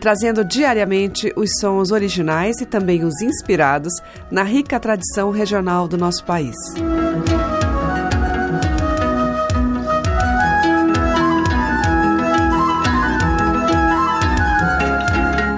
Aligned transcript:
trazendo 0.00 0.42
diariamente 0.42 1.30
os 1.36 1.50
sons 1.60 1.92
originais 1.92 2.60
e 2.60 2.66
também 2.66 3.04
os 3.04 3.20
inspirados 3.20 3.92
na 4.30 4.42
rica 4.42 4.80
tradição 4.80 5.30
regional 5.30 5.86
do 5.86 5.98
nosso 5.98 6.24
país. 6.24 6.56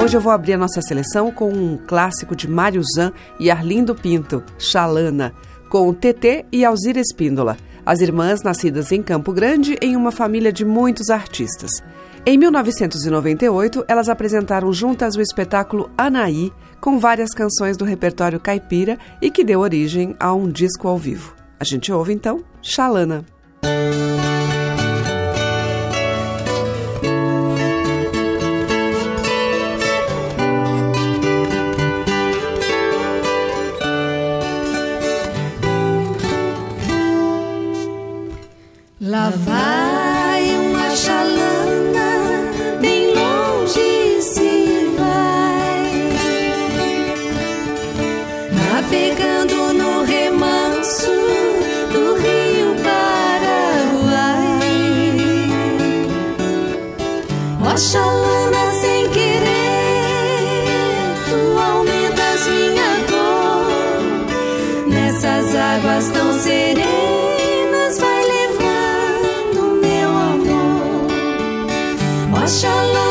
Hoje 0.02 0.16
eu 0.16 0.20
vou 0.20 0.32
abrir 0.32 0.54
a 0.54 0.58
nossa 0.58 0.82
seleção 0.82 1.30
com 1.30 1.48
um 1.48 1.78
clássico 1.78 2.34
de 2.34 2.50
Mário 2.50 2.82
Zan 2.94 3.12
e 3.38 3.50
Arlindo 3.50 3.94
Pinto, 3.94 4.42
Xalana, 4.58 5.32
com 5.70 5.94
TT 5.94 6.44
e 6.50 6.64
Alzira 6.64 7.00
Espíndola, 7.00 7.56
as 7.86 8.00
irmãs 8.00 8.42
nascidas 8.42 8.90
em 8.90 9.02
Campo 9.02 9.32
Grande 9.32 9.78
em 9.80 9.96
uma 9.96 10.10
família 10.10 10.52
de 10.52 10.64
muitos 10.64 11.08
artistas. 11.08 11.70
Em 12.24 12.38
1998, 12.38 13.84
elas 13.88 14.08
apresentaram 14.08 14.72
juntas 14.72 15.16
o 15.16 15.20
espetáculo 15.20 15.90
Anaí, 15.98 16.52
com 16.80 16.96
várias 16.96 17.30
canções 17.34 17.76
do 17.76 17.84
repertório 17.84 18.38
caipira 18.38 18.96
e 19.20 19.28
que 19.28 19.42
deu 19.42 19.58
origem 19.58 20.14
a 20.20 20.32
um 20.32 20.48
disco 20.48 20.86
ao 20.86 20.96
vivo. 20.96 21.34
A 21.58 21.64
gente 21.64 21.90
ouve 21.92 22.12
então 22.12 22.44
Xalana. 22.62 23.24
Serenas. 66.42 67.98
Vai 67.98 68.22
levando 68.24 69.80
meu 69.80 70.08
amor, 70.10 71.06
ó 72.32 73.01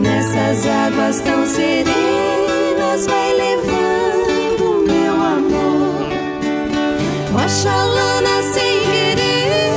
Nessas 0.00 0.66
águas 0.66 1.20
tão 1.20 1.46
serenas, 1.46 3.06
vai 3.06 3.32
levando 3.34 4.84
meu 4.86 5.12
amor. 5.12 6.08
Ó 7.32 7.48
chalana 7.48 8.42
sem 8.42 8.80
querer, 8.80 9.70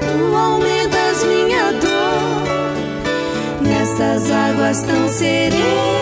tu 0.00 0.36
aumentas 0.36 1.24
minha 1.24 1.72
dor. 1.72 2.42
Nessas 3.62 4.30
águas 4.30 4.82
tão 4.82 5.08
serenas, 5.08 5.97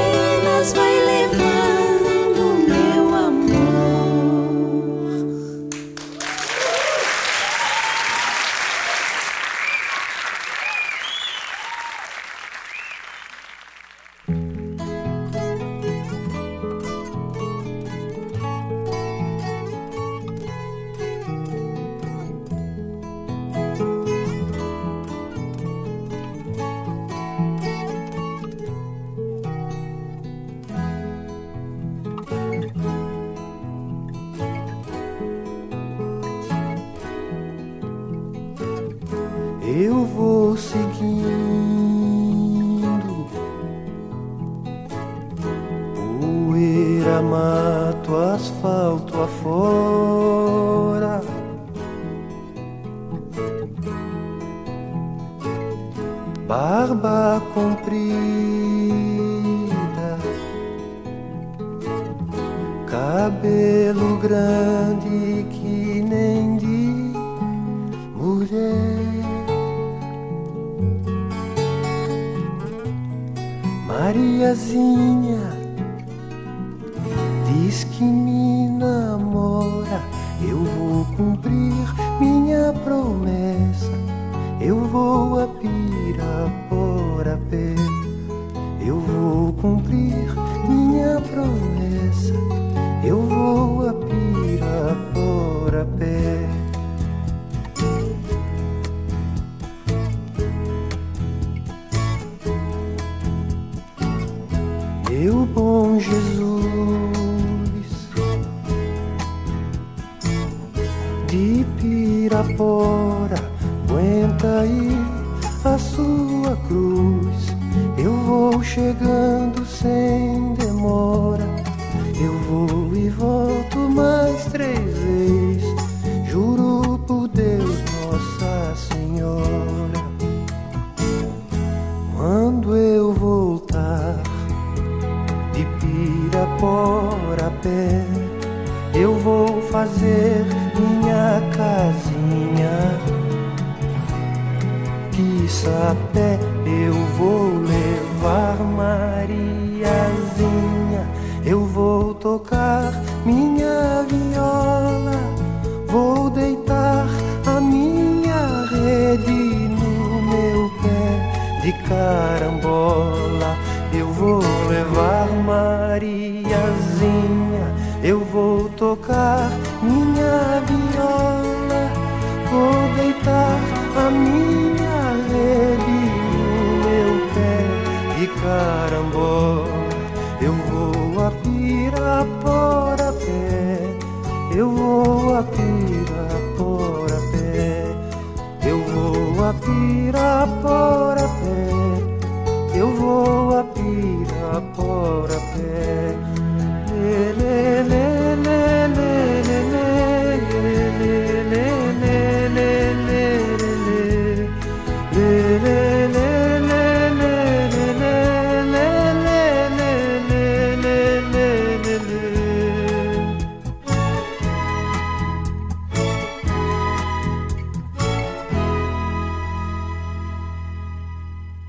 diz 77.67 77.83
que 77.83 78.05
me 78.05 78.69
namora, 78.69 80.01
eu 80.41 80.59
vou 80.59 81.05
cumprir 81.17 81.66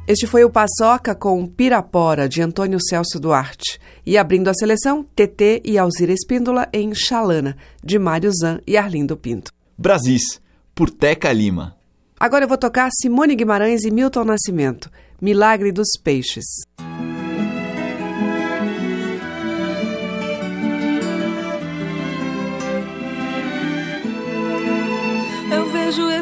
Este 0.08 0.26
foi 0.26 0.46
o 0.46 0.50
Paçoca 0.50 1.14
com 1.14 1.46
Pirapora, 1.46 2.30
de 2.30 2.42
Antônio 2.42 2.80
Celso 2.82 3.20
Duarte. 3.20 3.78
E 4.06 4.18
abrindo 4.18 4.48
a 4.48 4.54
seleção, 4.54 5.04
TT 5.04 5.64
e 5.66 5.78
Alzira 5.78 6.14
Espíndola 6.14 6.70
em 6.72 6.96
Xalana, 6.96 7.58
de 7.84 8.00
Mário 8.00 8.32
Zan 8.32 8.62
e 8.66 8.78
Arlindo 8.78 9.18
Pinto. 9.18 9.52
Brasis, 9.78 10.40
por 10.74 10.90
Teca 10.90 11.34
Lima. 11.34 11.76
Agora 12.18 12.46
eu 12.46 12.48
vou 12.48 12.58
tocar 12.58 12.90
Simone 13.02 13.36
Guimarães 13.36 13.84
e 13.84 13.92
Milton 13.92 14.24
Nascimento, 14.24 14.90
Milagre 15.22 15.74
dos 15.74 15.90
Peixes. 16.02 16.46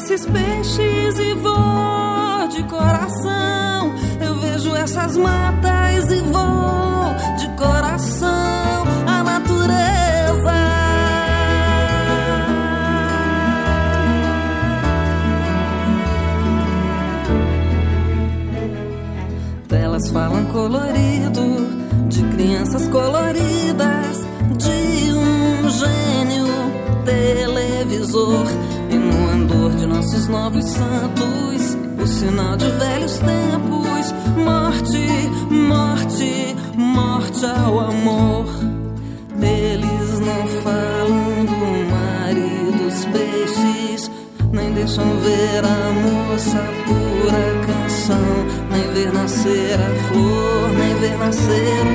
Esses 0.05 0.25
peixes 0.27 1.17
e 1.17 1.33
vou 1.33 2.47
de 2.47 2.61
coração. 2.69 3.95
Eu 4.21 4.35
vejo 4.39 4.75
essas 4.75 5.17
matas 5.17 6.11
e 6.11 6.19
vou 6.19 7.15
de 7.39 7.49
coração. 7.57 8.83
A 9.07 9.23
natureza. 9.23 10.53
Delas 19.67 20.07
falam 20.09 20.45
colorido, 20.45 21.67
de 22.09 22.21
crianças 22.35 22.87
coloridas, 22.89 24.19
de 24.55 25.13
um 25.15 25.67
gênio 25.67 26.45
televisor. 27.05 28.45
E 29.45 29.47
no 29.47 29.53
andor 29.53 29.71
de 29.75 29.85
nossos 29.85 30.27
novos 30.27 30.65
santos, 30.65 31.77
o 32.01 32.07
sinal 32.07 32.57
de 32.57 32.65
velhos 32.65 33.19
tempos: 33.19 34.13
morte, 34.43 35.07
morte, 35.51 36.55
morte 36.75 37.45
ao 37.45 37.79
amor. 37.79 38.45
Eles 39.39 40.19
não 40.19 40.47
falam 40.63 41.45
do 41.45 41.91
mar 41.91 42.31
e 42.31 42.71
dos 42.71 43.05
peixes, 43.05 44.11
nem 44.51 44.71
deixam 44.73 45.05
ver 45.19 45.63
a 45.63 45.91
moça 45.91 46.63
pura 46.85 47.65
canção, 47.67 48.45
nem 48.71 48.93
ver 48.93 49.13
nascer 49.13 49.75
a 49.75 49.95
flor, 50.07 50.69
nem 50.75 50.95
ver 50.95 51.17
nascer 51.19 51.87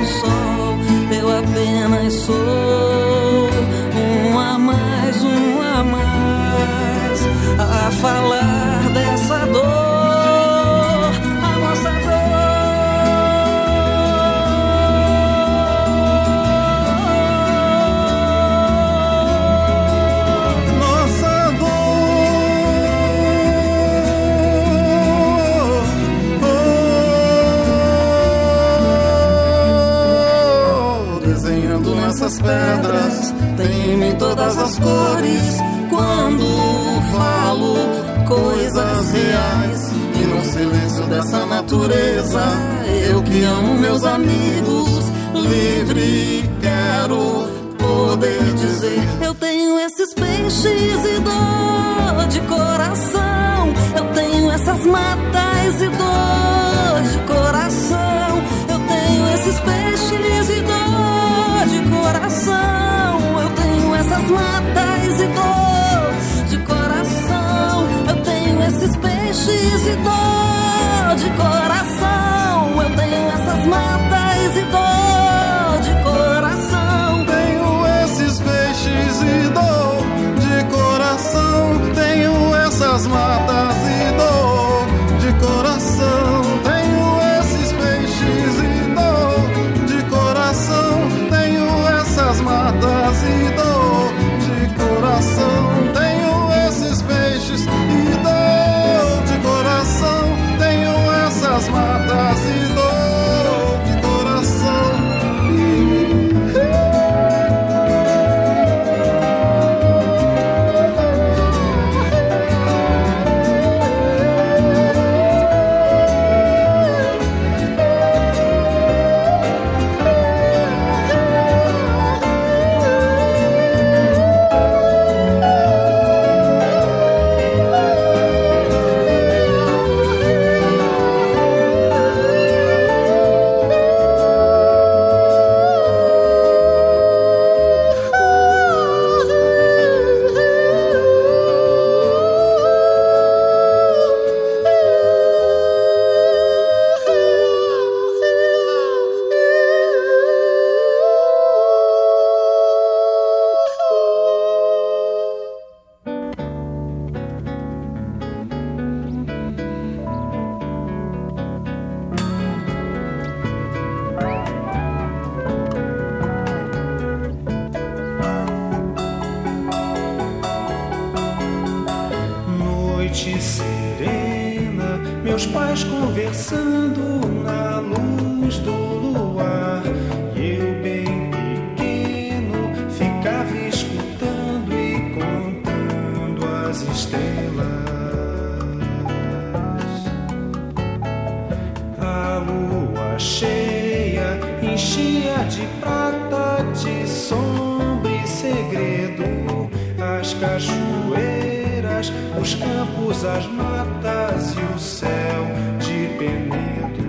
as 203.37 203.47
matas 203.47 204.53
e 204.55 204.75
o 204.75 204.79
céu 204.79 205.45
de 205.79 206.07
Penedo. 206.17 207.03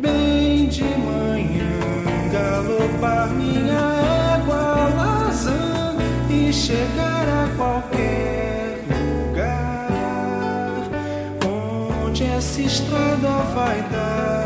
Bem 0.00 0.68
de 0.68 0.84
manhã, 0.84 1.76
galopar 2.32 3.28
minha 3.30 3.82
égua 4.34 4.88
lazã 4.96 5.96
e 6.30 6.52
chegar 6.52 7.26
a 7.28 7.48
qualquer 7.56 8.84
lugar 8.88 9.88
onde 11.46 12.24
essa 12.24 12.62
estrada 12.62 13.28
vai 13.54 13.82
dar. 13.90 14.39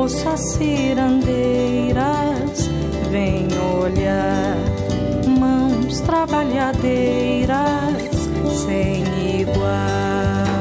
Moças 0.00 0.40
cirandeiras, 0.54 2.00
vem 3.10 3.46
olhar, 3.82 4.56
mãos 5.38 6.00
trabalhadeiras, 6.00 7.58
sem 8.64 9.04
igual. 9.42 10.59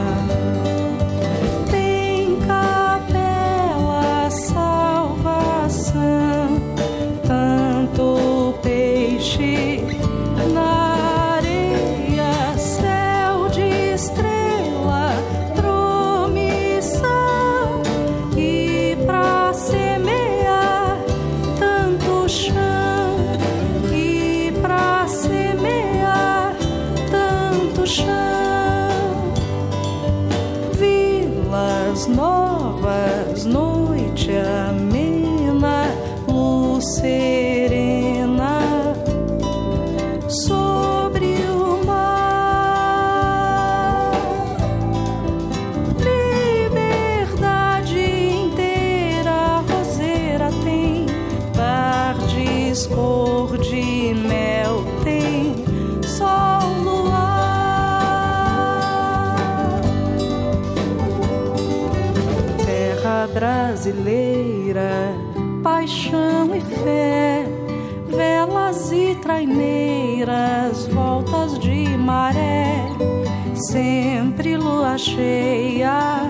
Cheia 74.99 76.29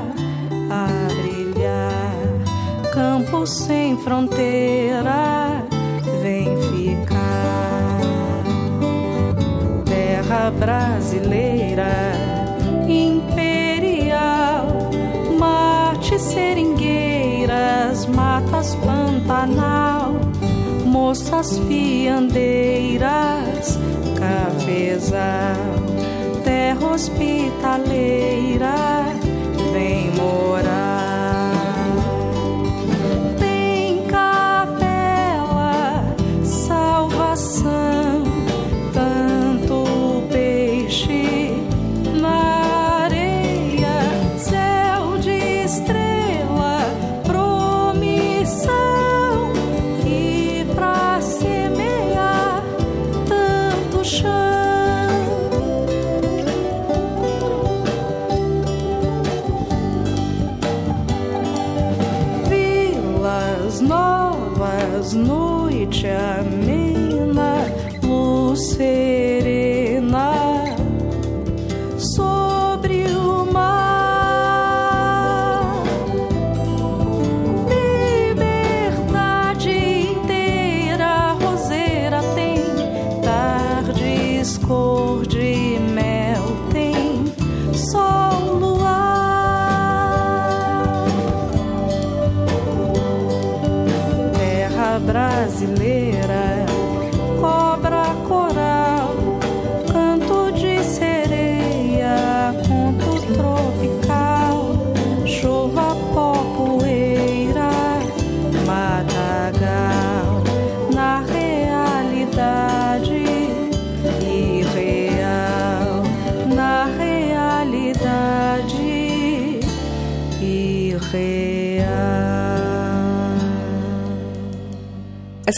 a 0.70 0.88
brilhar, 1.08 2.14
campo 2.94 3.48
sem 3.48 3.98
fronteira, 3.98 5.66
vem 6.22 6.56
ficar. 6.70 8.00
Terra 9.86 10.52
brasileira 10.52 12.14
imperial, 12.88 14.68
mate 15.40 16.20
seringueiras, 16.20 18.06
matas 18.06 18.76
pantanal, 18.76 20.14
moças 20.86 21.58
fiandeiras, 21.68 23.10
cafezal, 24.20 25.58
terra 26.70 26.88
hospitaleira, 26.92 28.76
vem 29.74 30.12
morar. 30.12 30.89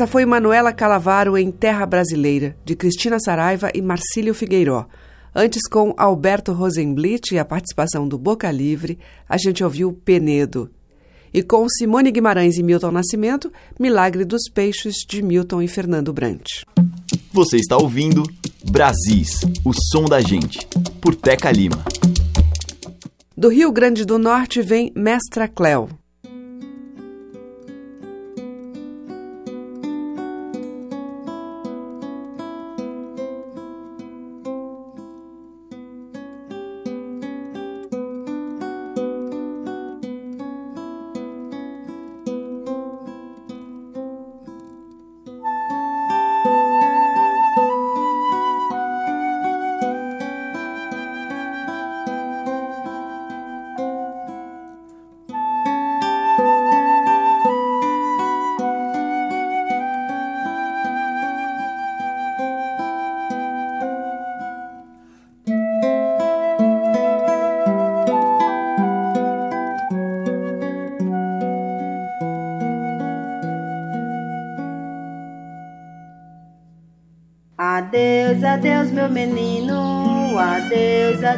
Essa 0.02 0.08
foi 0.08 0.26
Manuela 0.26 0.74
Calavaro 0.74 1.38
em 1.38 1.52
Terra 1.52 1.86
Brasileira, 1.86 2.58
de 2.66 2.76
Cristina 2.76 3.20
Saraiva 3.20 3.70
e 3.72 3.84
Marcílio 3.84 4.34
Figueiró. 4.34 4.88
Antes, 5.36 5.62
com 5.70 5.94
Alberto 5.96 6.54
Rosenblit 6.54 7.36
e 7.36 7.38
a 7.38 7.46
participação 7.46 8.08
do 8.08 8.18
Boca 8.18 8.50
Livre, 8.50 8.98
a 9.30 9.38
gente 9.38 9.64
ouviu 9.64 9.94
Penedo. 9.94 10.72
E 11.32 11.44
com 11.44 11.70
Simone 11.70 12.10
Guimarães 12.10 12.58
e 12.58 12.64
Milton 12.64 12.90
Nascimento, 12.90 13.54
Milagre 13.80 14.26
dos 14.26 14.50
Peixes, 14.52 15.06
de 15.08 15.22
Milton 15.22 15.62
e 15.62 15.68
Fernando 15.68 16.12
Brant. 16.12 16.48
Você 17.32 17.58
está 17.58 17.78
ouvindo 17.78 18.24
Brasis, 18.72 19.42
o 19.64 19.72
som 19.72 20.06
da 20.06 20.20
gente, 20.20 20.68
por 21.00 21.14
Teca 21.14 21.52
Lima. 21.52 21.86
Do 23.38 23.50
Rio 23.50 23.72
Grande 23.72 24.04
do 24.04 24.18
Norte 24.18 24.64
vem 24.64 24.92
Mestra 24.96 25.48
Cléo. 25.48 25.90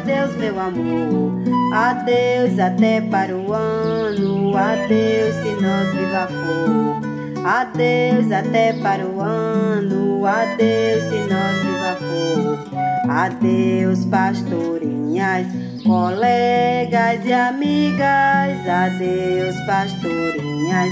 Adeus, 0.04 0.36
meu 0.36 0.60
amor. 0.60 1.32
Adeus, 1.72 2.58
até 2.58 3.00
para 3.00 3.34
o 3.34 3.50
ano. 3.54 4.54
Adeus, 4.54 5.34
se 5.36 5.62
nós 5.62 5.94
viva 5.94 6.28
for. 6.28 7.46
Adeus, 7.46 8.30
até 8.30 8.74
para 8.74 9.06
o 9.06 9.18
ano. 9.22 10.26
Adeus, 10.26 11.04
se 11.04 11.20
nós 11.32 11.56
viva 11.62 11.96
for. 11.98 13.10
Adeus, 13.10 14.04
pastorinhas, 14.04 15.46
colegas 15.82 17.24
e 17.24 17.32
amigas. 17.32 18.68
Adeus, 18.68 19.56
pastorinhas, 19.66 20.90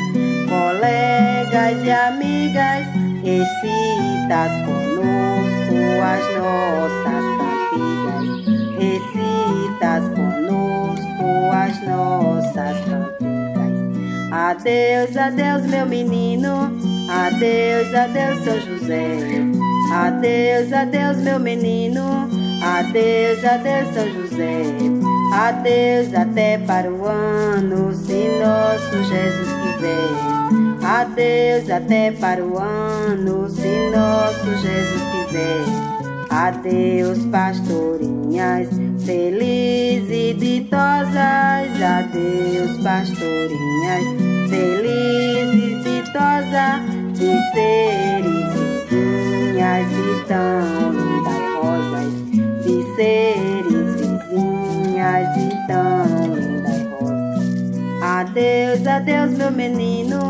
colegas 0.48 1.85
e 1.85 1.90
amigas. 1.90 2.87
Recitas 3.22 4.53
conosco 4.64 5.77
as 6.03 6.37
nossas 6.38 6.81
nossas 11.86 12.78
cantigas. 12.84 13.52
Adeus, 14.32 15.16
adeus, 15.16 15.66
meu 15.66 15.86
menino. 15.86 16.72
Adeus, 17.10 17.94
adeus, 17.94 18.44
São 18.44 18.60
José. 18.60 19.18
Adeus, 19.92 20.72
adeus, 20.72 21.16
meu 21.18 21.38
menino. 21.38 22.28
Adeus, 22.62 23.44
adeus, 23.44 23.94
São 23.94 24.08
José. 24.08 24.62
Adeus, 25.34 26.14
até 26.14 26.58
para 26.58 26.90
o 26.90 27.06
ano, 27.06 27.92
se 27.94 28.28
nosso 28.38 29.02
Jesus 29.04 29.48
quiser. 29.62 30.42
Adeus, 30.84 31.70
até 31.70 32.12
para 32.12 32.44
o 32.44 32.58
ano, 32.58 33.48
se 33.48 33.90
nosso 33.90 34.62
Jesus 34.62 35.02
quiser. 35.12 35.92
Adeus, 36.28 37.24
pastorinhas, 37.26 38.68
felizes 39.04 40.10
e 40.10 40.34
ditosas. 40.34 41.12
Adeus, 41.82 42.76
pastorinhas, 42.82 44.04
felizes 44.48 45.54
e 45.54 46.02
ditosas, 46.02 46.82
de 47.12 47.32
seres 47.52 48.54
vizinhas 48.54 49.88
e 49.92 50.24
tão 50.26 50.92
lindas 50.92 51.42
rosas. 51.60 52.12
De 52.64 52.76
seres 52.96 53.94
vizinhas 53.96 55.36
e 55.36 55.66
tão 55.66 56.34
lindas 56.34 56.82
rosas. 56.90 58.02
Adeus, 58.02 58.86
adeus, 58.86 59.30
meu 59.32 59.50
menino. 59.50 60.20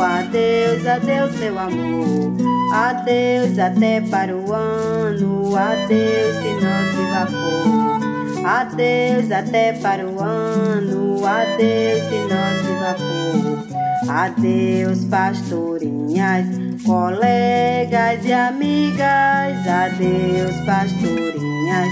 Adeus, 0.00 0.86
adeus, 0.86 1.36
meu 1.38 1.58
amor. 1.58 2.32
Adeus, 2.72 3.58
até 3.58 4.00
para 4.00 4.34
o 4.34 4.52
ano. 4.52 5.56
Adeus, 5.56 6.36
se 6.36 6.50
nós 6.64 6.94
viva 6.96 7.26
for. 7.26 8.01
Adeus, 8.44 9.30
até 9.30 9.72
para 9.72 10.06
o 10.06 10.20
ano. 10.20 11.24
Adeus, 11.24 12.02
se 12.04 12.18
nós 12.28 12.62
viva 12.66 12.96
for. 12.98 14.12
Adeus, 14.12 15.04
pastorinhas, 15.04 16.46
colegas 16.84 18.24
e 18.24 18.32
amigas. 18.32 19.66
Adeus, 19.66 20.56
pastorinhas, 20.66 21.88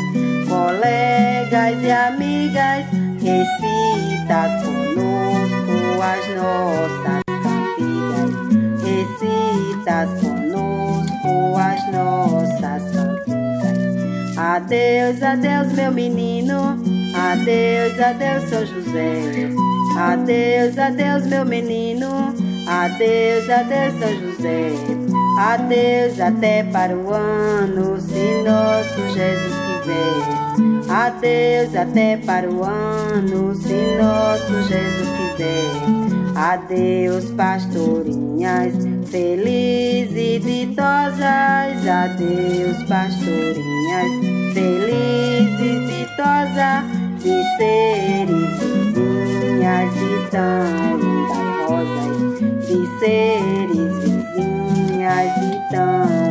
colegas 0.48 1.82
e 1.82 1.90
amigas. 1.90 2.84
Recitas 3.22 4.62
conosco 4.62 6.02
as 6.02 6.36
nossas 6.36 7.30
recitas 8.82 10.10
conosco 10.20 11.56
as 11.56 11.92
nossas 11.92 12.82
cantigas. 12.82 12.99
Adeus, 14.40 15.22
adeus, 15.22 15.70
meu 15.74 15.92
menino. 15.92 16.78
Adeus, 17.14 18.00
adeus, 18.00 18.48
São 18.48 18.64
José. 18.64 19.50
Adeus, 19.98 20.78
adeus, 20.78 21.26
meu 21.26 21.44
menino. 21.44 22.08
Adeus, 22.66 23.50
adeus, 23.50 23.92
São 24.00 24.08
José. 24.18 24.72
Adeus, 25.38 26.18
até 26.18 26.62
para 26.64 26.96
o 26.96 27.12
ano, 27.12 28.00
se 28.00 28.42
nosso 28.42 29.14
Jesus 29.14 29.54
quiser. 29.66 30.90
Adeus, 30.90 31.76
até 31.76 32.16
para 32.16 32.50
o 32.50 32.64
ano, 32.64 33.54
se 33.54 33.74
nosso 34.00 34.62
Jesus 34.66 35.08
quiser. 35.18 36.00
Adeus, 36.34 37.30
pastorinhas, 37.32 38.72
felizes 39.10 40.16
e 40.16 40.38
ditosas. 40.38 41.86
Adeus, 41.86 42.82
pastorinhas, 42.88 44.12
felizes 44.54 45.60
e 45.60 46.06
ditosas, 46.06 46.84
de 47.18 47.36
seres 47.56 48.52
vizinhas 48.60 49.92
e 49.96 50.30
tão 50.30 50.98
lindas 50.98 51.50
rosas. 51.68 52.38
De 52.66 52.80
seres 53.00 53.92
vizinhas 54.04 55.30
e 55.38 55.74
tão 55.74 56.29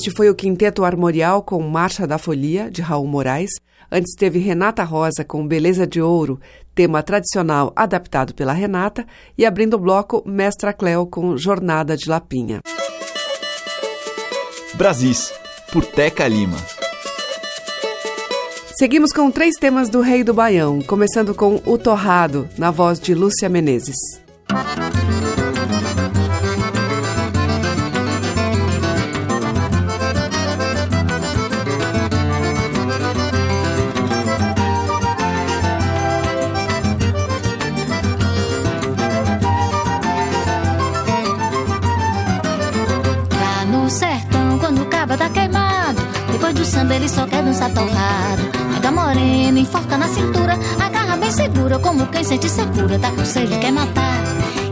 Este 0.00 0.10
foi 0.10 0.30
o 0.30 0.34
Quinteto 0.34 0.82
Armorial 0.82 1.42
com 1.42 1.60
Marcha 1.60 2.06
da 2.06 2.16
Folia, 2.16 2.70
de 2.70 2.80
Raul 2.80 3.06
Moraes. 3.06 3.50
Antes 3.92 4.14
teve 4.16 4.38
Renata 4.38 4.82
Rosa 4.82 5.22
com 5.22 5.46
Beleza 5.46 5.86
de 5.86 6.00
Ouro, 6.00 6.40
tema 6.74 7.02
tradicional 7.02 7.70
adaptado 7.76 8.34
pela 8.34 8.54
Renata. 8.54 9.06
E 9.36 9.44
abrindo 9.44 9.74
o 9.74 9.78
bloco, 9.78 10.22
Mestra 10.24 10.72
Cleo 10.72 11.04
com 11.04 11.36
Jornada 11.36 11.98
de 11.98 12.08
Lapinha. 12.08 12.62
Brasis, 14.72 15.34
por 15.70 15.84
Teca 15.84 16.26
Lima. 16.26 16.56
Seguimos 18.78 19.12
com 19.12 19.30
três 19.30 19.56
temas 19.56 19.90
do 19.90 20.00
Rei 20.00 20.24
do 20.24 20.32
Baião, 20.32 20.80
começando 20.80 21.34
com 21.34 21.60
O 21.66 21.76
Torrado, 21.76 22.48
na 22.56 22.70
voz 22.70 22.98
de 22.98 23.14
Lúcia 23.14 23.50
Menezes. 23.50 23.98
Samba 46.70 46.94
ele 46.94 47.08
só 47.08 47.26
quer 47.26 47.42
dançar 47.42 47.70
torrado. 47.72 48.42
Pega 48.74 48.92
morena, 48.92 49.58
enforca 49.58 49.98
na 49.98 50.08
cintura, 50.08 50.56
agarra 50.80 51.16
bem 51.16 51.30
segura, 51.30 51.78
como 51.80 52.06
quem 52.06 52.22
sente 52.22 52.48
secura, 52.48 52.98
tá 52.98 53.10
com 53.10 53.24
sede, 53.24 53.58
quer 53.58 53.72
matar. 53.72 54.22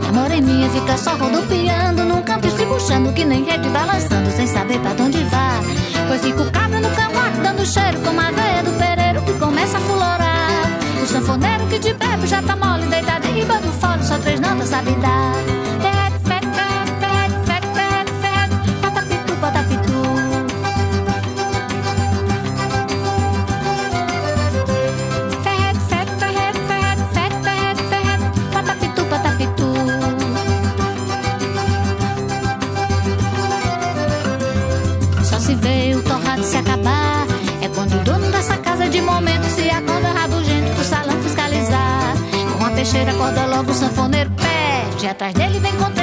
E 0.01 0.07
a 0.07 0.11
moreninha 0.13 0.69
fica 0.69 0.97
só 0.97 1.15
rodopiando 1.15 2.05
num 2.05 2.21
canto 2.21 2.49
se 2.49 2.65
puxando, 2.65 3.13
que 3.13 3.25
nem 3.25 3.43
rede 3.43 3.67
balançando, 3.69 4.31
sem 4.31 4.47
saber 4.47 4.79
pra 4.79 4.91
onde 5.03 5.23
vai. 5.25 5.61
Pois 6.07 6.21
fica 6.21 6.41
o 6.41 6.51
cabra 6.51 6.79
no 6.79 6.89
cavaco, 6.91 7.41
dando 7.43 7.65
cheiro, 7.65 7.99
como 7.99 8.19
a 8.19 8.31
veia 8.31 8.63
do 8.63 8.71
pereiro 8.77 9.21
que 9.21 9.33
começa 9.33 9.77
a 9.77 9.81
fulorar. 9.81 10.79
O 11.03 11.05
sanfoneiro 11.05 11.67
que 11.67 11.79
de 11.79 11.93
bebe 11.93 12.27
já 12.27 12.41
tá 12.41 12.55
mole, 12.55 12.87
deitado 12.87 13.27
em 13.27 13.33
riba 13.33 13.59
do 13.59 13.71
fole, 13.73 14.03
só 14.03 14.17
três 14.17 14.39
notas 14.39 14.69
sabe 14.69 14.91
dar. 14.95 15.58
O 43.67 43.73
sanfoneiro 43.73 44.31
pede. 44.31 45.07
Atrás 45.07 45.33
dele 45.33 45.59
vem 45.59 45.75
com 45.75 45.98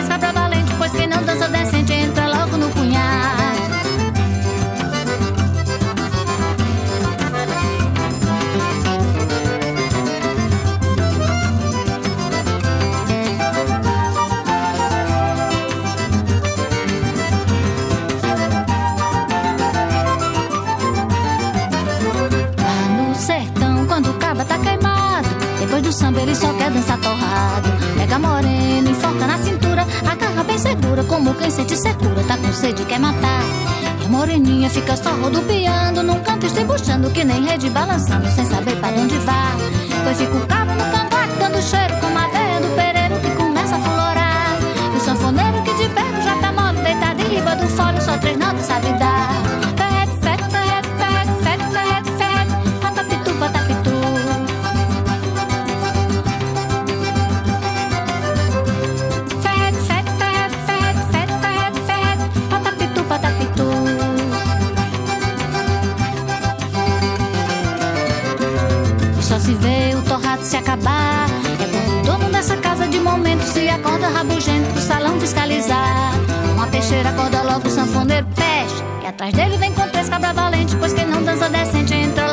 segura, 30.66 31.04
como 31.04 31.34
quem 31.34 31.50
sente 31.50 31.76
secura, 31.76 32.22
tá 32.26 32.36
com 32.36 32.52
sede 32.52 32.84
quer 32.84 32.98
matar. 32.98 33.42
E 34.02 34.06
a 34.06 34.08
moreninha 34.08 34.68
fica 34.68 34.96
só 34.96 35.10
rodopiando 35.10 36.02
num 36.02 36.20
canto 36.20 36.46
e 36.46 36.50
se 36.50 36.64
puxando, 36.64 37.12
que 37.12 37.24
nem 37.24 37.44
rede 37.44 37.70
balançando, 37.70 38.28
sem 38.30 38.44
saber 38.44 38.76
pra 38.76 38.88
onde 38.88 39.16
vai. 39.18 39.56
Pois 40.02 40.18
fica 40.18 40.36
o 40.36 40.46
cabo 40.46 40.72
no 40.72 40.84
cavaco, 40.90 41.38
dando 41.38 41.62
cheiro 41.62 41.94
com 42.00 42.10
madeira 42.10 42.60
do 42.60 42.74
pereiro 42.74 43.20
que 43.20 43.30
começa 43.36 43.76
a 43.76 43.80
florar. 43.80 44.58
E 44.92 44.96
o 44.96 45.00
sanfoneiro 45.00 45.62
que 45.62 45.74
de 45.74 45.88
perto 45.88 46.22
já 46.22 46.36
tá 46.36 46.52
mole, 46.52 46.82
deitado 46.82 47.22
em 47.22 47.28
riba 47.28 47.56
do 47.56 47.68
fole, 47.68 48.00
só 48.00 48.18
se 70.56 70.58
acabar. 70.58 71.26
É 71.60 71.66
quando 71.68 72.00
o 72.00 72.02
dono 72.02 72.30
dessa 72.30 72.56
casa 72.56 72.88
de 72.88 72.98
momento 72.98 73.42
se 73.42 73.68
acorda 73.68 74.08
rabugento 74.08 74.72
pro 74.72 74.80
salão 74.80 75.20
fiscalizar. 75.20 76.12
Uma 76.54 76.66
peixeira 76.68 77.10
acorda 77.10 77.42
logo 77.42 77.68
o 77.68 77.70
sanfoneiro 77.70 78.26
peste. 78.34 78.82
E 79.02 79.06
atrás 79.06 79.34
dele 79.34 79.58
vem 79.58 79.72
com 79.72 79.86
três 79.88 80.08
cabra 80.08 80.32
valente, 80.32 80.74
pois 80.76 80.92
quem 80.92 81.06
não 81.06 81.22
dança 81.22 81.48
decente 81.48 81.94
entra 81.94 82.25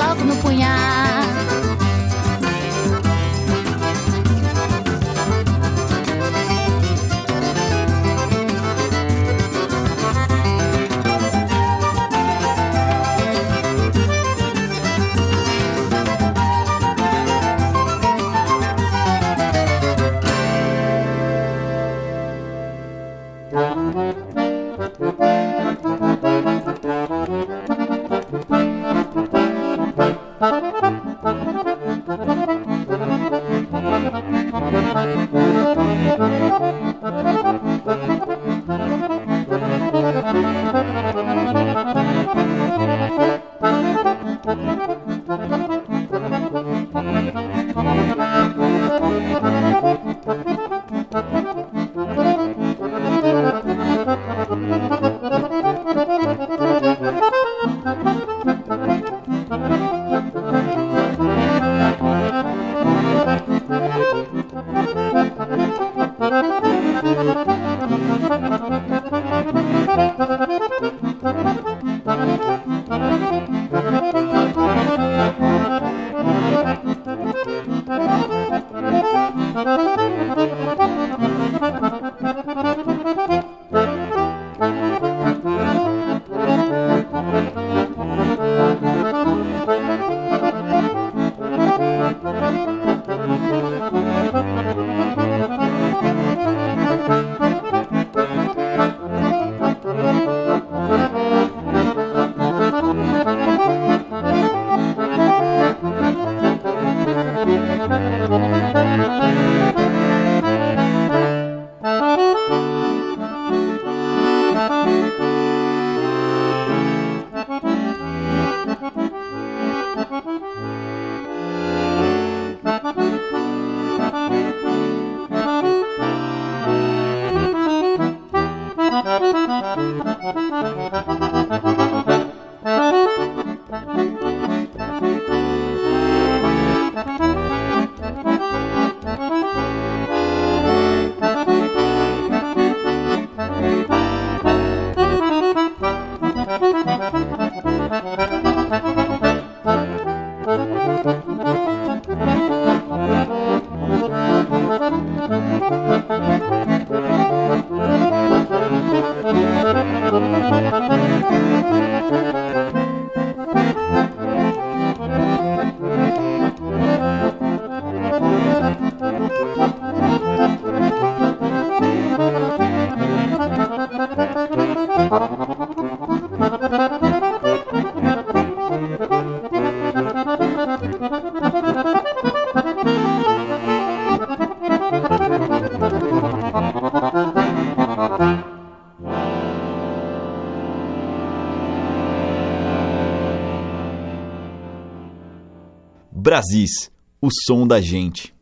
Brasis, 196.33 196.89
o 197.21 197.29
som 197.45 197.67
da 197.67 197.79
gente. 197.79 198.33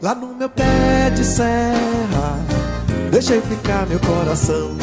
Lá 0.00 0.14
no 0.14 0.36
meu 0.36 0.48
pé 0.48 1.10
de 1.10 1.24
serra, 1.24 2.38
deixei 3.10 3.40
ficar 3.40 3.88
meu 3.88 3.98
coração. 3.98 4.76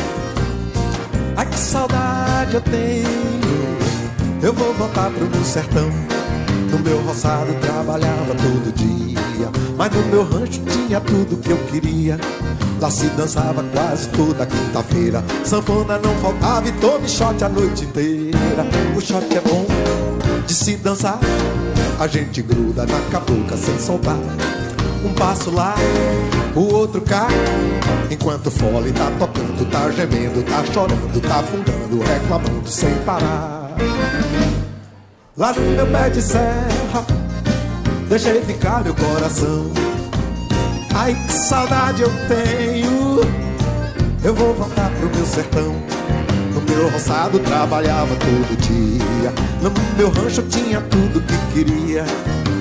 Ai 1.37 1.45
que 1.45 1.55
saudade 1.55 2.55
eu 2.55 2.61
tenho, 2.63 3.07
eu 4.43 4.51
vou 4.51 4.73
voltar 4.73 5.09
pro 5.09 5.25
meu 5.25 5.45
sertão. 5.45 6.16
Roçado 7.17 7.51
trabalhava 7.55 8.35
todo 8.35 8.71
dia, 8.75 9.49
mas 9.75 9.91
no 9.91 10.03
meu 10.03 10.23
rancho 10.23 10.61
tinha 10.65 11.01
tudo 11.01 11.35
que 11.37 11.49
eu 11.49 11.57
queria. 11.65 12.19
Lá 12.79 12.91
se 12.91 13.07
dançava 13.07 13.63
quase 13.73 14.07
toda 14.09 14.45
quinta-feira, 14.45 15.25
sanfona 15.43 15.97
não 15.97 16.13
faltava 16.17 16.67
e 16.67 16.71
tome 16.73 17.09
shot 17.09 17.43
a 17.43 17.49
noite 17.49 17.85
inteira. 17.85 18.67
O 18.95 19.01
shot 19.01 19.25
é 19.35 19.41
bom 19.41 19.65
de 20.45 20.53
se 20.53 20.75
dançar, 20.75 21.17
a 21.99 22.05
gente 22.05 22.43
gruda 22.43 22.85
na 22.85 22.99
cabocla 23.09 23.57
sem 23.57 23.79
soltar. 23.79 24.19
Um 25.03 25.11
passo 25.15 25.49
lá, 25.49 25.73
o 26.55 26.71
outro 26.71 27.01
cá. 27.01 27.27
Enquanto 28.11 28.45
o 28.45 28.51
fole 28.51 28.91
tá 28.91 29.11
tocando, 29.17 29.67
tá 29.71 29.89
gemendo, 29.89 30.43
tá 30.43 30.63
chorando, 30.71 31.19
tá 31.27 31.39
afundando, 31.39 31.99
reclamando 31.99 32.69
sem 32.69 32.93
parar. 32.97 33.75
Lá 35.35 35.53
no 35.53 35.61
meu 35.61 35.85
pé 35.85 36.09
de 36.09 36.19
serra, 36.19 36.76
deixei 38.09 38.41
ficar 38.41 38.83
meu 38.83 38.93
coração. 38.93 39.71
Ai 40.95 41.13
que 41.13 41.33
saudade 41.33 42.01
eu 42.01 42.11
tenho, 42.27 43.21
eu 44.23 44.33
vou 44.33 44.53
voltar 44.53 44.89
pro 44.91 45.09
meu 45.15 45.25
sertão. 45.25 45.75
No 46.53 46.61
meu 46.61 46.89
roçado 46.89 47.39
trabalhava 47.39 48.15
todo 48.15 48.57
dia, 48.57 49.31
no 49.61 49.71
meu 49.97 50.09
rancho 50.09 50.41
tinha 50.43 50.81
tudo 50.81 51.21
que 51.21 51.53
queria. 51.53 52.03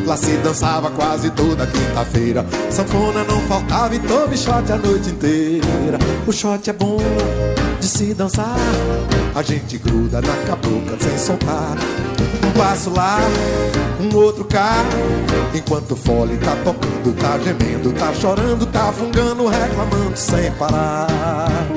Lá 0.05 0.17
se 0.17 0.37
dançava 0.37 0.91
quase 0.91 1.31
toda 1.31 1.67
quinta-feira. 1.67 2.47
Sanfona 2.71 3.25
não 3.25 3.41
faltava 3.43 3.95
e 3.95 3.99
tome 3.99 4.37
shot 4.37 4.71
a 4.71 4.77
noite 4.77 5.11
inteira. 5.11 5.99
O 6.27 6.33
shot 6.33 6.71
é 6.71 6.73
bom 6.73 6.99
de 7.81 7.87
se 7.87 8.15
dançar. 8.15 8.57
A 9.35 9.43
gente 9.43 9.79
gruda 9.79 10.21
na 10.21 10.37
cabocla 10.47 10.97
sem 11.01 11.19
soltar. 11.19 11.77
Um 12.45 12.59
passo 12.59 12.91
lá, 12.91 13.19
um 14.01 14.17
outro 14.17 14.45
cá. 14.45 14.85
Enquanto 15.55 15.93
o 15.93 15.97
fole 15.97 16.37
tá 16.39 16.57
tocando, 16.65 17.15
tá 17.15 17.39
gemendo, 17.39 17.93
tá 17.93 18.13
chorando, 18.15 18.67
tá 18.67 18.93
fungando, 18.93 19.47
reclamando 19.47 20.17
sem 20.17 20.51
parar. 20.53 21.76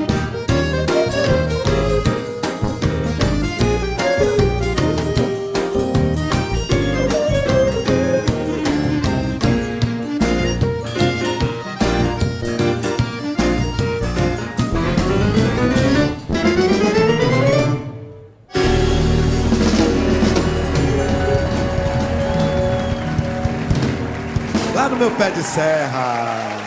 Meu 24.99 25.11
pé 25.11 25.31
de 25.31 25.41
serra. 25.41 26.57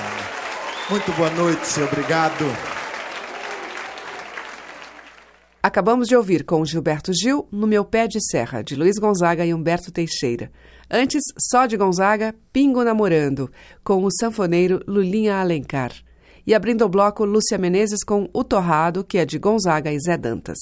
Muito 0.88 1.12
boa 1.12 1.28
noite, 1.30 1.82
obrigado. 1.82 2.46
Acabamos 5.62 6.08
de 6.08 6.16
ouvir 6.16 6.42
com 6.42 6.64
Gilberto 6.64 7.12
Gil, 7.12 7.46
No 7.52 7.66
Meu 7.66 7.84
Pé 7.84 8.08
de 8.08 8.18
Serra, 8.30 8.62
de 8.62 8.74
Luiz 8.74 8.98
Gonzaga 8.98 9.44
e 9.44 9.52
Humberto 9.52 9.92
Teixeira. 9.92 10.50
Antes, 10.90 11.22
só 11.38 11.66
de 11.66 11.76
Gonzaga, 11.76 12.34
Pingo 12.52 12.82
Namorando, 12.82 13.50
com 13.84 14.02
o 14.02 14.10
sanfoneiro 14.10 14.80
Lulinha 14.88 15.36
Alencar. 15.36 15.92
E 16.46 16.54
abrindo 16.54 16.86
o 16.86 16.88
bloco, 16.88 17.26
Lúcia 17.26 17.58
Menezes 17.58 18.02
com 18.02 18.30
O 18.32 18.42
Torrado, 18.42 19.04
que 19.04 19.18
é 19.18 19.26
de 19.26 19.38
Gonzaga 19.38 19.92
e 19.92 20.00
Zé 20.00 20.16
Dantas. 20.16 20.58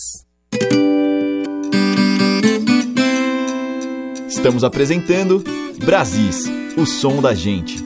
Estamos 4.28 4.64
apresentando 4.64 5.42
Brasis, 5.84 6.44
o 6.76 6.84
som 6.84 7.22
da 7.22 7.34
gente. 7.34 7.82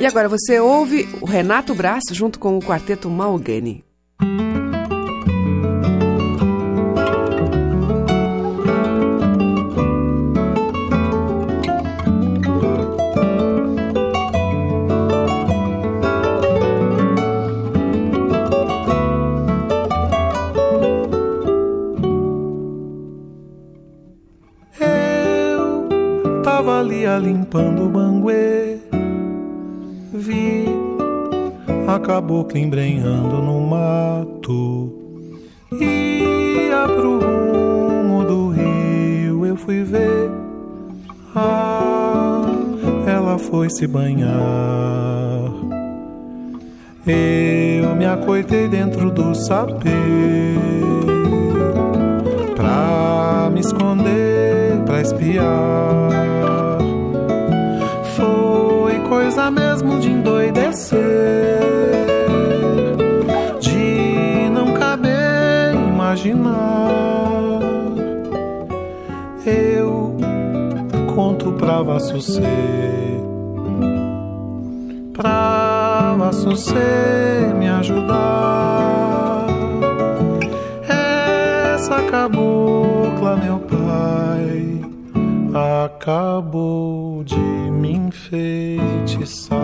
E 0.00 0.06
agora 0.06 0.28
você 0.28 0.60
ouve 0.60 1.08
o 1.20 1.26
Renato 1.26 1.74
Brás 1.74 2.04
junto 2.12 2.38
com 2.38 2.56
o 2.56 2.62
quarteto 2.62 3.10
Malgani. 3.10 3.84
Eu 26.60 26.66
tava 26.66 26.80
ali 26.80 27.06
a 27.06 27.16
limpando 27.16 27.86
o 27.86 27.88
banguê, 27.88 28.76
vi 30.12 30.66
acabou 31.88 32.46
embrenhando 32.54 33.36
no 33.36 33.62
mato. 33.62 34.92
Ia 35.72 36.86
pro 36.86 37.18
rumo 37.18 38.24
do 38.24 38.48
rio, 38.50 39.46
eu 39.46 39.56
fui 39.56 39.84
ver. 39.84 40.30
Ah, 41.34 42.44
ela 43.06 43.38
foi 43.38 43.70
se 43.70 43.86
banhar. 43.86 44.30
Eu 47.06 47.96
me 47.96 48.04
acoitei 48.04 48.68
dentro 48.68 49.10
do 49.10 49.34
sapê 49.34 49.88
pra 52.54 53.48
me 53.50 53.60
esconder, 53.60 54.82
pra 54.84 55.00
espiar 55.00 56.09
coisa 59.10 59.50
mesmo 59.50 59.98
de 59.98 60.08
endoidecer. 60.08 61.00
De 63.58 64.48
não 64.50 64.72
caber 64.72 65.74
imaginar. 65.74 67.60
Eu 69.44 70.16
conto 71.12 71.52
pra 71.54 71.82
Vassucê. 71.82 72.40
Pra 75.12 76.14
Vassucê 76.16 77.52
me 77.58 77.68
ajudar. 77.68 79.46
Essa 80.88 82.00
cabocla, 82.02 83.36
meu 83.36 83.58
pai, 83.58 84.80
acabou 85.84 87.24
de 87.24 87.36
me 87.36 87.92
enfeitiçar. 88.32 89.58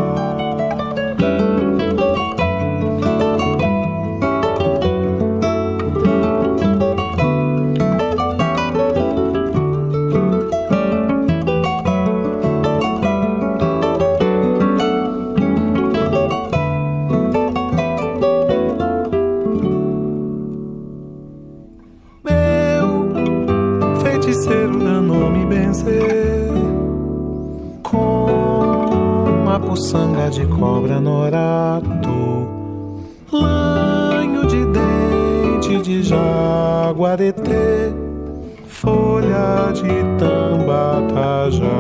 Meu 22.25 24.01
feiticeiro 24.03 24.79
danou-me 24.79 25.47
benzer. 25.47 26.26
puçanga 29.67 30.31
de 30.31 30.47
cobra 30.47 31.01
norato, 31.01 32.49
lanho 33.33 34.47
de 34.47 34.65
dente 34.67 35.83
de 35.83 36.03
jaguaretê, 36.03 37.93
folha 38.67 39.73
de 39.75 39.89
tambatajá. 40.19 41.76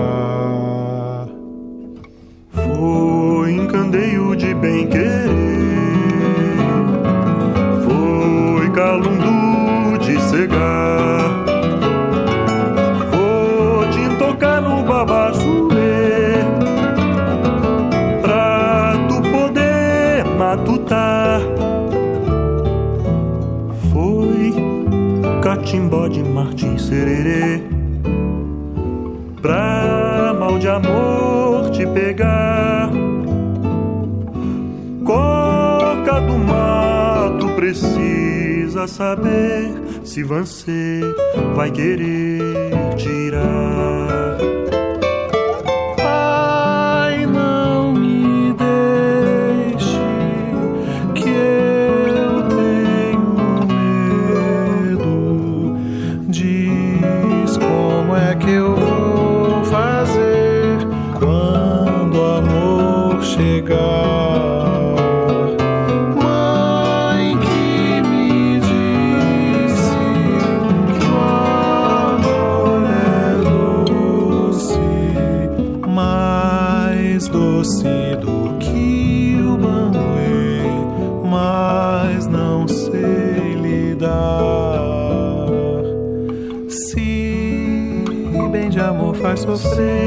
saber 38.87 39.72
se 40.05 40.22
você 40.22 41.01
vai 41.55 41.70
querer 41.70 42.41
tirar. 42.97 44.06
sofrer. 89.47 90.06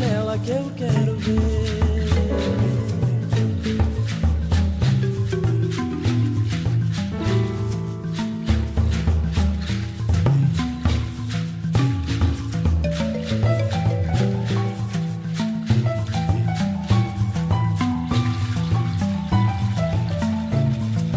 Canela 0.00 0.38
que 0.38 0.50
eu 0.50 0.72
quero 0.76 1.16
ver. 1.16 1.70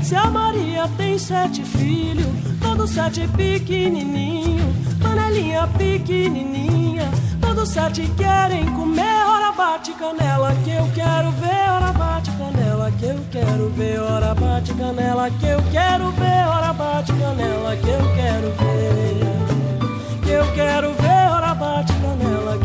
Se 0.03 0.15
a 0.15 0.29
Maria 0.29 0.89
tem 0.97 1.17
sete 1.17 1.63
filhos, 1.63 2.27
todos 2.61 2.89
sete 2.91 3.27
pequenininho, 3.29 4.65
panelinha 5.01 5.67
pequenininha, 5.67 7.09
todos 7.53 7.69
sete 7.69 8.07
querem 8.17 8.65
comer. 8.73 9.25
Ora 9.27 9.51
bate 9.51 9.93
canela 9.93 10.55
que 10.63 10.71
eu 10.71 10.89
quero 10.95 11.31
ver, 11.31 11.69
ora 11.69 11.91
bate 11.93 12.31
canela 12.31 12.91
que 12.91 13.05
eu 13.05 13.19
quero 13.31 13.69
ver, 13.69 13.99
ora 13.99 14.33
bate 14.33 14.73
canela 14.73 15.29
que 15.29 15.45
eu 15.45 15.63
quero 15.71 16.11
ver, 16.11 16.47
ora 16.47 16.73
bate 16.73 17.13
canela 17.13 17.75
que 17.75 17.89
eu 17.89 18.15
quero 18.15 18.49
ver, 18.59 20.23
que 20.23 20.31
eu 20.31 20.53
quero 20.53 20.93
ver, 20.93 21.31
ora 21.31 21.53
bate 21.53 21.93
canela 21.93 22.57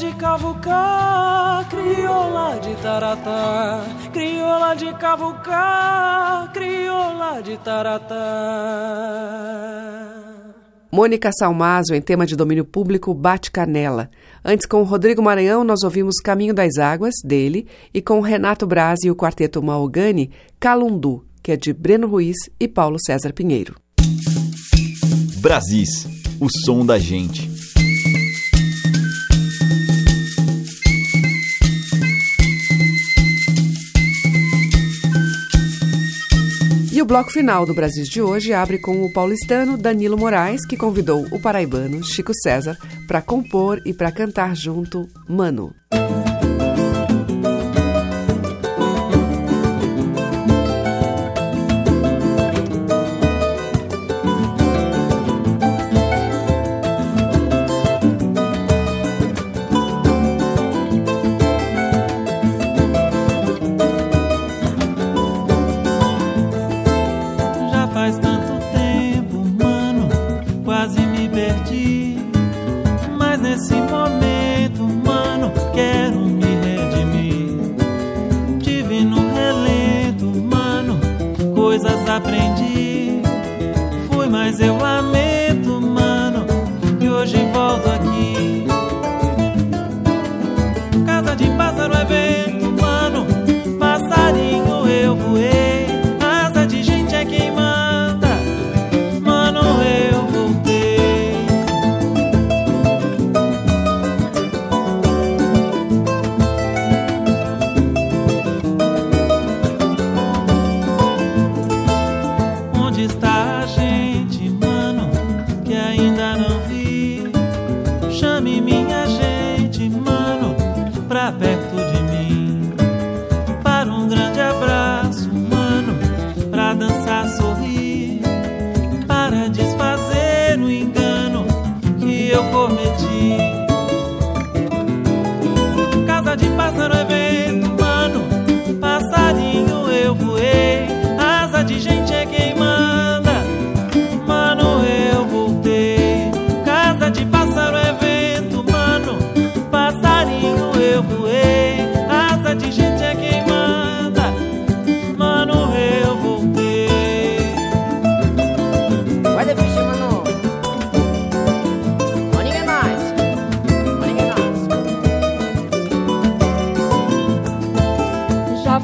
de 0.00 0.12
cavucar, 0.14 1.68
crioula 1.68 2.58
de 2.58 2.74
taratá, 2.76 3.84
crioula 4.10 4.74
de 4.74 4.94
cavucar, 4.94 6.50
crioula 6.54 7.42
de 7.42 7.58
taratá. 7.58 8.16
Mônica 10.90 11.30
Salmazo, 11.38 11.94
em 11.94 12.00
tema 12.00 12.24
de 12.24 12.34
domínio 12.34 12.64
público, 12.64 13.12
Bate 13.12 13.50
Canela. 13.50 14.10
Antes, 14.42 14.66
com 14.66 14.80
o 14.80 14.84
Rodrigo 14.84 15.20
Maranhão, 15.22 15.62
nós 15.64 15.82
ouvimos 15.84 16.16
Caminho 16.24 16.54
das 16.54 16.78
Águas, 16.78 17.16
dele, 17.22 17.66
e 17.92 18.00
com 18.00 18.20
o 18.20 18.22
Renato 18.22 18.66
Braz 18.66 19.00
e 19.04 19.10
o 19.10 19.14
quarteto 19.14 19.62
Maogani, 19.62 20.30
Calundu, 20.58 21.26
que 21.42 21.52
é 21.52 21.56
de 21.58 21.74
Breno 21.74 22.08
Ruiz 22.08 22.36
e 22.58 22.66
Paulo 22.66 22.96
César 23.04 23.34
Pinheiro. 23.34 23.76
Brasis, 25.42 26.08
o 26.40 26.48
som 26.64 26.86
da 26.86 26.98
gente. 26.98 27.49
E 37.00 37.02
o 37.02 37.06
bloco 37.06 37.30
final 37.30 37.64
do 37.64 37.72
Brasil 37.72 38.04
de 38.04 38.20
hoje 38.20 38.52
abre 38.52 38.78
com 38.78 39.02
o 39.02 39.10
paulistano 39.10 39.78
Danilo 39.78 40.18
Moraes, 40.18 40.66
que 40.66 40.76
convidou 40.76 41.26
o 41.32 41.40
paraibano 41.40 42.04
Chico 42.04 42.30
César 42.42 42.76
para 43.08 43.22
compor 43.22 43.80
e 43.86 43.94
para 43.94 44.12
cantar 44.12 44.54
junto 44.54 45.08
Mano. 45.26 45.74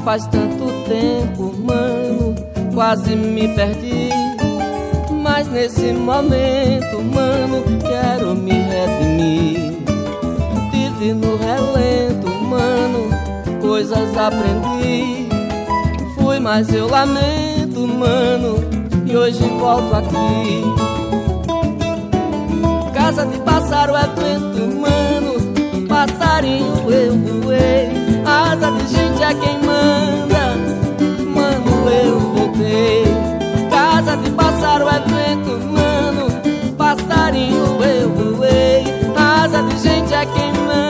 Faz 0.07 0.25
tanto 0.27 0.67
tempo, 0.87 1.53
mano, 1.65 2.33
quase 2.73 3.13
me 3.13 3.45
perdi. 3.49 4.07
Mas 5.21 5.49
nesse 5.49 5.91
momento, 5.91 7.01
mano, 7.13 7.61
quero 7.81 8.33
me 8.33 8.53
redimir. 8.53 9.73
Tive 10.71 11.13
no 11.13 11.35
relento, 11.35 12.29
mano, 12.29 13.09
coisas 13.59 14.15
aprendi. 14.15 15.27
Fui, 16.15 16.39
mas 16.39 16.73
eu 16.73 16.87
lamento, 16.87 17.85
mano, 17.85 18.63
e 19.05 19.17
hoje 19.17 19.43
volto 19.59 19.93
aqui. 19.93 20.63
Casa 22.93 23.25
de 23.25 23.37
pássaro 23.39 23.93
é 23.93 24.07
vento, 24.07 24.73
mano, 24.73 25.85
passarinho 25.89 26.89
eu 26.89 27.13
voei. 27.43 27.96
Asa 28.39 28.69
de 28.71 28.87
gente 28.87 29.23
é 29.23 29.33
quem 29.33 29.57
manda, 29.63 30.55
mano, 31.33 31.89
eu 31.89 32.19
voltei. 32.19 33.03
Casa 33.67 34.15
de 34.17 34.29
pássaro 34.29 34.87
é 34.87 34.99
vento, 34.99 35.59
mano, 35.65 36.27
passarinho 36.77 37.83
eu 37.83 38.09
voei. 38.11 38.83
Asa 39.15 39.63
de 39.63 39.77
gente 39.79 40.13
é 40.13 40.23
quem 40.27 40.53
manda, 40.53 40.86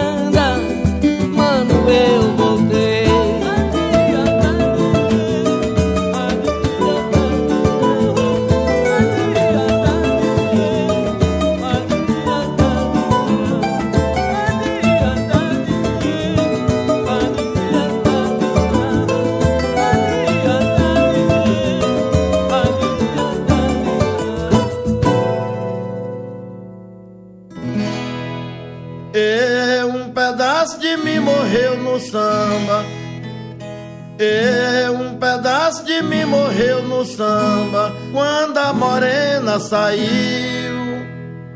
saiu. 39.60 40.78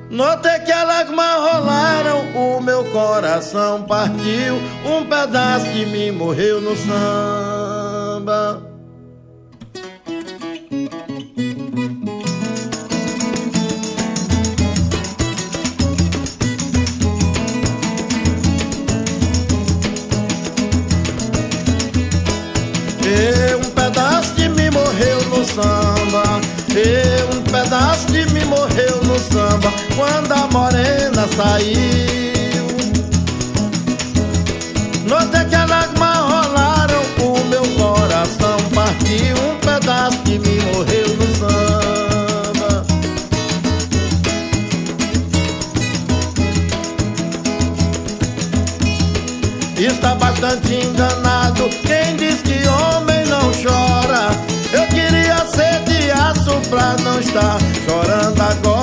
Notei 0.10 0.60
que 0.60 0.72
as 0.72 0.86
lágrimas 0.86 1.36
rolaram, 1.36 2.20
o 2.36 2.62
meu 2.62 2.84
coração 2.91 3.84
partiu. 3.84 4.56
Um 4.86 5.06
pedaço 5.06 5.68
de 5.68 5.86
mim 5.86 6.12
morreu 6.12 6.60
no 6.60 6.76
samba. 6.76 7.40
Samba. 29.62 29.74
Quando 29.95 30.32
a 30.32 30.47
morena 30.47 31.28
saiu. 31.36 32.68
Notei 35.07 35.45
que 35.45 35.55
as 35.55 35.70
lágrimas 35.70 36.18
rolaram, 36.18 37.01
o 37.20 37.43
meu 37.45 37.64
coração 37.78 38.57
partiu. 38.74 39.38
Um 39.38 39.55
pedaço 39.59 40.18
de 40.24 40.39
mim 40.39 40.59
morreu 40.74 41.07
no 41.18 41.36
samba. 41.38 42.86
Está 49.78 50.16
bastante 50.16 50.74
enganado 50.74 51.70
quem 51.86 52.16
diz 52.16 52.41
que 52.41 52.68
homem 52.68 53.26
não 53.26 53.51
chora. 53.62 54.32
Eu 54.72 54.88
queria 54.88 55.38
ser 55.47 55.84
de 55.86 56.12
aço 56.12 56.62
pra 56.70 56.95
não 57.03 57.20
estar 57.20 57.57
chorando 57.86 58.41
agora. 58.41 58.80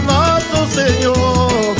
Nosso 0.00 0.66
Senhor 0.74 1.79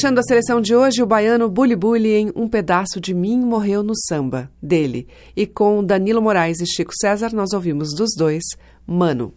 Fechando 0.00 0.20
a 0.20 0.22
seleção 0.22 0.62
de 0.62 0.74
hoje, 0.74 1.02
o 1.02 1.06
baiano 1.06 1.46
Bully 1.46 1.76
Bully 1.76 2.14
em 2.14 2.32
Um 2.34 2.48
Pedaço 2.48 2.98
de 2.98 3.12
Mim 3.12 3.38
Morreu 3.40 3.82
no 3.82 3.92
Samba, 3.94 4.50
dele. 4.62 5.06
E 5.36 5.46
com 5.46 5.84
Danilo 5.84 6.22
Moraes 6.22 6.58
e 6.58 6.66
Chico 6.66 6.92
César, 6.98 7.34
nós 7.34 7.52
ouvimos 7.52 7.90
dos 7.94 8.14
dois, 8.16 8.42
Mano. 8.86 9.34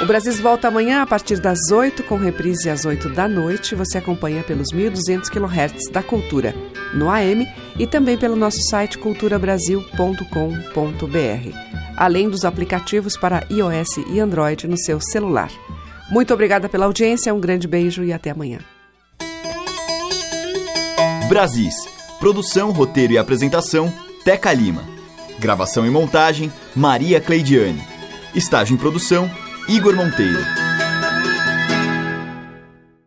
O 0.00 0.06
Brasil 0.06 0.32
volta 0.36 0.68
amanhã 0.68 1.02
a 1.02 1.06
partir 1.06 1.40
das 1.40 1.70
8, 1.70 2.04
com 2.04 2.16
reprise 2.16 2.70
às 2.70 2.86
8 2.86 3.10
da 3.10 3.28
noite. 3.28 3.74
Você 3.74 3.98
acompanha 3.98 4.42
pelos 4.42 4.68
1.200 4.72 5.28
kHz 5.28 5.90
da 5.92 6.02
Cultura, 6.02 6.54
no 6.94 7.10
AM 7.10 7.46
e 7.78 7.86
também 7.86 8.16
pelo 8.16 8.34
nosso 8.34 8.62
site 8.62 8.96
culturabrasil.com.br, 8.96 11.56
além 11.98 12.30
dos 12.30 12.46
aplicativos 12.46 13.14
para 13.14 13.46
iOS 13.50 13.98
e 14.10 14.20
Android 14.20 14.66
no 14.66 14.78
seu 14.78 14.98
celular. 15.02 15.50
Muito 16.12 16.34
obrigada 16.34 16.68
pela 16.68 16.84
audiência, 16.84 17.32
um 17.32 17.40
grande 17.40 17.66
beijo 17.66 18.04
e 18.04 18.12
até 18.12 18.28
amanhã. 18.28 18.58
Brasis. 21.26 21.74
Produção, 22.20 22.70
roteiro 22.70 23.14
e 23.14 23.18
apresentação, 23.18 23.90
Teca 24.22 24.52
Lima. 24.52 24.84
Gravação 25.38 25.86
e 25.86 25.90
montagem, 25.90 26.52
Maria 26.76 27.18
Cleidiane. 27.18 27.82
Estágio 28.34 28.74
em 28.74 28.76
produção, 28.76 29.30
Igor 29.66 29.96
Monteiro. 29.96 30.61